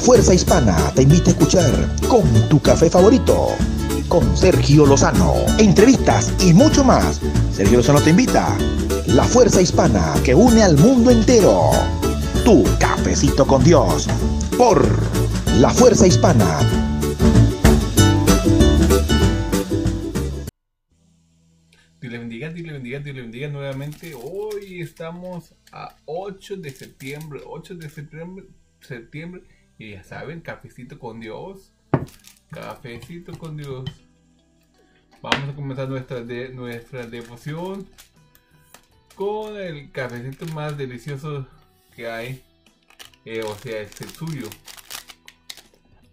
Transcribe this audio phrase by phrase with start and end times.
[0.00, 1.70] Fuerza Hispana te invita a escuchar
[2.08, 3.48] con tu café favorito,
[4.08, 7.20] con Sergio Lozano, entrevistas y mucho más.
[7.52, 8.56] Sergio Lozano te invita.
[9.08, 11.72] La Fuerza Hispana que une al mundo entero.
[12.46, 14.08] Tu cafecito con Dios.
[14.56, 14.82] Por
[15.58, 16.60] La Fuerza Hispana.
[22.00, 24.14] Dios le bendiga, Dios le bendiga, Dios bendiga nuevamente.
[24.14, 28.46] Hoy estamos a 8 de septiembre, 8 de septiembre,
[28.80, 29.42] septiembre
[29.80, 31.72] y ya saben, cafecito con Dios.
[32.50, 33.90] Cafecito con Dios.
[35.22, 37.88] Vamos a comenzar nuestra, nuestra devoción
[39.14, 41.46] con el cafecito más delicioso
[41.96, 42.44] que hay.
[43.24, 44.48] Eh, o sea, es el suyo.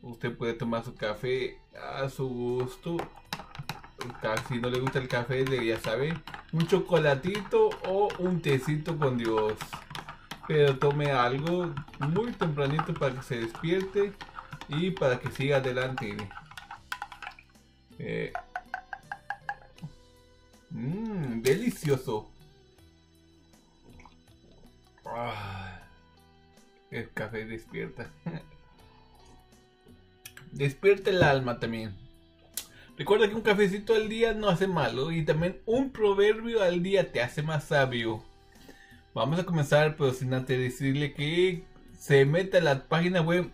[0.00, 1.58] Usted puede tomar su café
[1.92, 2.96] a su gusto.
[4.48, 6.14] Si no le gusta el café, ya sabe,
[6.52, 9.54] un chocolatito o un tecito con Dios
[10.46, 14.12] pero tome algo muy tempranito para que se despierte
[14.68, 16.16] y para que siga adelante.
[17.98, 18.32] Eh,
[20.70, 22.30] mmm, delicioso.
[25.04, 25.80] Ah,
[26.90, 28.10] el café despierta.
[30.52, 31.94] despierta el alma también.
[32.96, 37.12] Recuerda que un cafecito al día no hace malo y también un proverbio al día
[37.12, 38.24] te hace más sabio.
[39.16, 41.64] Vamos a comenzar, pero sin antes decirle que
[41.98, 43.50] se meta a la página web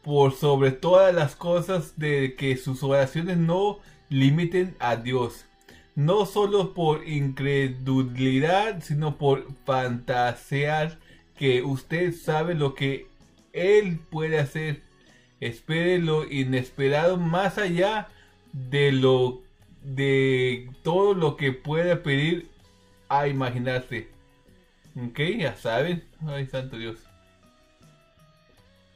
[0.09, 3.77] por sobre todas las cosas de que sus oraciones no
[4.09, 5.45] limiten a Dios.
[5.93, 10.97] No solo por incredulidad, sino por fantasear
[11.37, 13.05] que usted sabe lo que
[13.53, 14.81] Él puede hacer.
[15.41, 18.07] Espere lo inesperado más allá
[18.51, 19.43] de lo
[19.83, 22.49] de todo lo que pueda pedir
[23.09, 24.07] a imaginarse.
[24.95, 26.03] Ok, ya saben.
[26.25, 26.97] Ay, santo Dios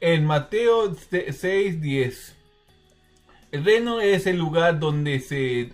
[0.04, 2.34] en Mateo 6:10.
[3.52, 5.72] El reino es el lugar donde se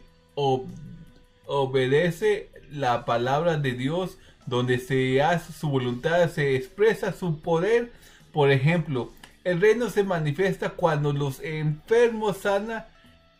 [1.47, 7.91] obedece la palabra de Dios, donde se hace su voluntad, se expresa su poder.
[8.33, 9.11] Por ejemplo,
[9.43, 12.87] el reino se manifiesta cuando los enfermos sanan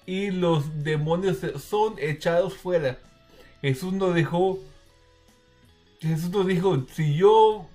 [0.07, 2.99] y los demonios son echados fuera.
[3.63, 4.59] Jesús nos dejó,
[6.01, 7.69] Jesús nos dijo, si yo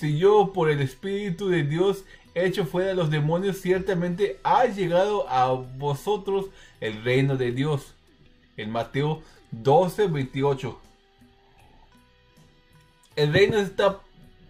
[0.00, 5.52] si yo por el Espíritu de Dios hecho fuera los demonios, ciertamente ha llegado a
[5.52, 6.46] vosotros
[6.80, 7.94] el reino de Dios.
[8.56, 10.80] En Mateo 12, 28.
[13.16, 14.00] El reino está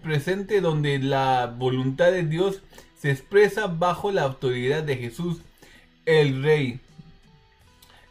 [0.05, 2.63] presente donde la voluntad de Dios
[2.97, 5.39] se expresa bajo la autoridad de Jesús,
[6.07, 6.79] el Rey.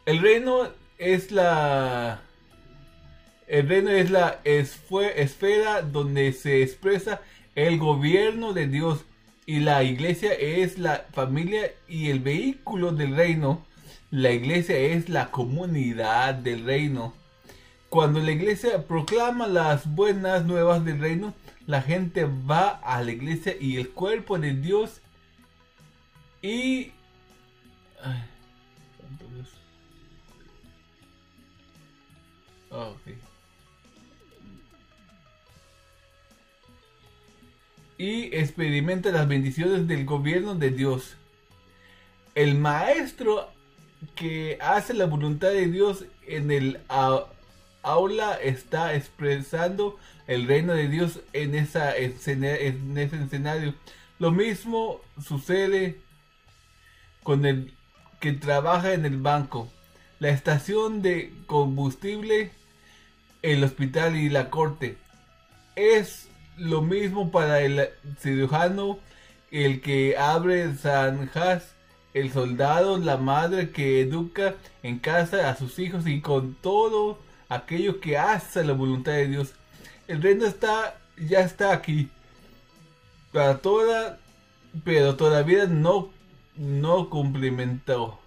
[0.04, 0.68] El reino
[0.98, 2.20] es la
[3.50, 7.20] el reino es la esfera donde se expresa
[7.56, 9.04] el gobierno de Dios
[9.44, 13.66] y la iglesia es la familia y el vehículo del reino.
[14.12, 17.12] La iglesia es la comunidad del reino.
[17.88, 21.34] Cuando la iglesia proclama las buenas nuevas del reino,
[21.66, 25.00] la gente va a la iglesia y el cuerpo de Dios
[26.40, 26.92] y...
[38.00, 41.16] y experimenta las bendiciones del gobierno de Dios.
[42.34, 43.50] El maestro
[44.14, 46.80] que hace la voluntad de Dios en el
[47.82, 52.14] aula está expresando el reino de Dios en, esa en
[52.96, 53.74] ese escenario.
[54.18, 56.00] Lo mismo sucede
[57.22, 57.74] con el
[58.18, 59.70] que trabaja en el banco,
[60.20, 62.50] la estación de combustible,
[63.42, 64.96] el hospital y la corte.
[65.76, 66.29] Es
[66.60, 68.98] lo mismo para el cirujano,
[69.50, 71.74] el que abre zanjas,
[72.12, 77.18] el soldado, la madre que educa en casa a sus hijos y con todo
[77.48, 79.54] aquello que hace la voluntad de Dios.
[80.06, 82.10] El reino está, ya está aquí.
[83.32, 84.18] Para toda,
[84.84, 86.10] pero todavía no,
[86.56, 88.20] no cumplimentó.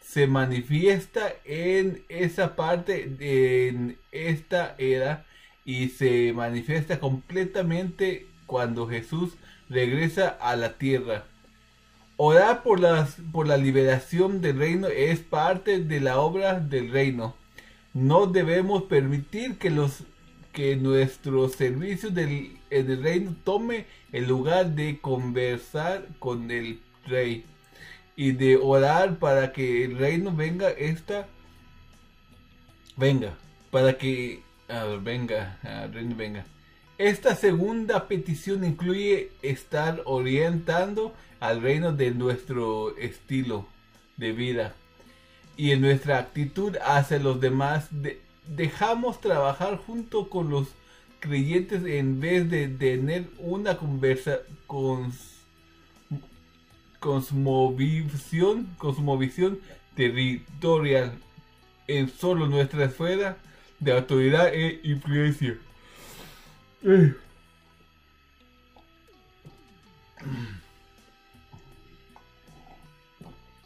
[0.00, 5.26] Se manifiesta en esa parte, en esta era
[5.64, 9.34] y se manifiesta completamente cuando Jesús
[9.68, 11.24] regresa a la tierra.
[12.16, 12.80] Orar por,
[13.32, 17.34] por la liberación del reino es parte de la obra del reino.
[17.94, 20.04] No debemos permitir que los
[20.52, 27.44] que nuestro servicio del, en el reino tome el lugar de conversar con el rey
[28.16, 31.28] y de orar para que el reino venga esta
[32.96, 33.38] venga
[33.70, 34.42] para que
[35.02, 35.58] venga
[36.16, 36.44] venga.
[36.98, 43.66] Esta segunda petición incluye estar orientando al reino de nuestro estilo
[44.16, 44.74] de vida
[45.56, 47.88] y en nuestra actitud hacia los demás.
[48.46, 50.68] Dejamos trabajar junto con los
[51.20, 55.12] creyentes en vez de tener una conversa con
[56.98, 59.58] cosmovisión, cosmovisión
[59.94, 61.12] territorial.
[61.88, 63.38] En solo nuestra esfera
[63.80, 65.56] de autoridad e influencia.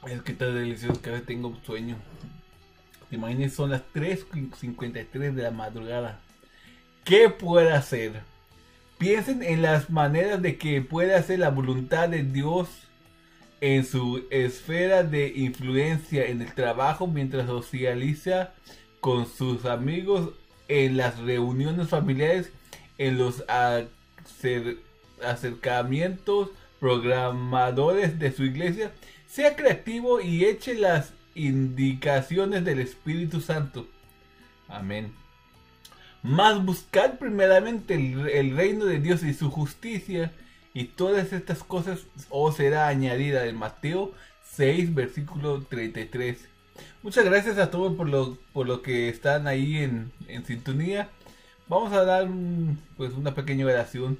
[0.06, 1.96] Es que está delicioso, que vez tengo sueño.
[3.10, 6.20] Te imaginas, son las 3.53 de la madrugada.
[7.04, 8.22] ¿Qué puede hacer?
[8.98, 12.68] Piensen en las maneras de que puede hacer la voluntad de Dios
[13.60, 18.52] en su esfera de influencia en el trabajo mientras socializa
[19.04, 20.30] con sus amigos
[20.66, 22.50] en las reuniones familiares,
[22.96, 23.44] en los
[25.22, 26.48] acercamientos
[26.80, 28.92] programadores de su iglesia.
[29.26, 33.86] Sea creativo y eche las indicaciones del Espíritu Santo.
[34.68, 35.12] Amén.
[36.22, 40.32] Más buscar primeramente el, reino de Dios y su justicia
[40.72, 44.14] y todas estas cosas os será añadida en Mateo
[44.52, 46.53] 6 versículo 33.
[47.02, 51.10] Muchas gracias a todos por lo, por lo que están ahí en, en sintonía.
[51.68, 52.28] Vamos a dar
[52.96, 54.18] pues una pequeña oración.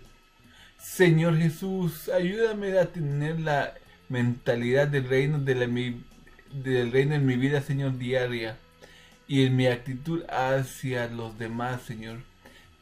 [0.79, 3.75] Señor Jesús, ayúdame a tener la
[4.09, 8.59] mentalidad del reino del reino en mi vida, Señor, diaria
[9.27, 12.21] y en mi actitud hacia los demás, Señor.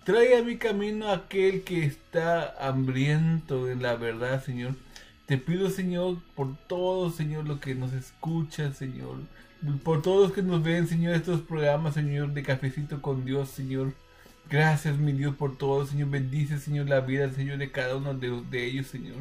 [0.05, 4.75] Trae a mi camino aquel que está hambriento en la verdad, Señor.
[5.27, 9.19] Te pido, Señor, por todo, Señor, lo que nos escucha, Señor.
[9.85, 13.93] Por todos los que nos ven, Señor, estos programas, Señor, de cafecito con Dios, Señor.
[14.51, 16.11] Gracias, mi Dios, por todo, Señor.
[16.11, 19.19] Bendice, Señor, la vida, Señor, de cada uno de, ellos, Señor.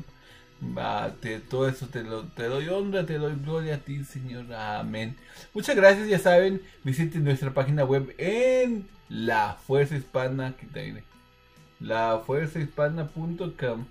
[0.75, 1.13] Va,
[1.49, 2.03] todo eso te,
[2.35, 4.51] te doy honra, te doy gloria a ti, Señor.
[4.53, 5.15] Amén.
[5.53, 10.55] Muchas gracias, ya saben, visiten nuestra página web en la fuerza hispana,
[11.79, 13.85] la fuerza hispana.com,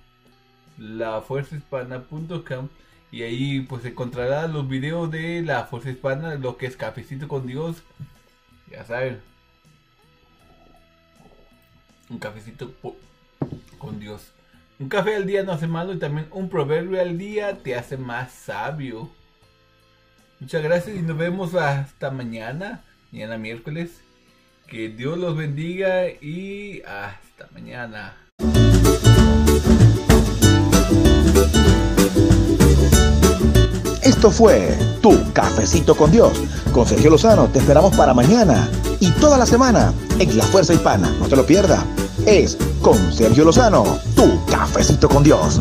[0.79, 2.69] la fuerza hispana.com
[3.11, 7.47] y ahí pues encontrará los videos de la fuerza hispana, lo que es cafecito con
[7.47, 7.83] Dios,
[8.71, 9.21] ya saben,
[12.09, 12.73] un cafecito
[13.79, 14.33] con Dios.
[14.79, 17.97] Un café al día no hace malo y también un proverbio al día te hace
[17.97, 19.11] más sabio.
[20.41, 22.83] Muchas gracias y nos vemos hasta mañana,
[23.13, 24.01] mañana miércoles.
[24.67, 28.17] Que Dios los bendiga y hasta mañana.
[34.11, 36.33] Esto fue Tu Cafecito con Dios.
[36.73, 38.69] Con Sergio Lozano te esperamos para mañana
[38.99, 41.15] y toda la semana en La Fuerza Hispana.
[41.21, 41.85] No te lo pierdas
[42.27, 43.85] es con Sergio Lozano,
[44.17, 45.61] tu cafecito con Dios.